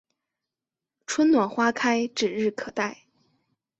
[1.05, 3.05] 春暖花开指日可待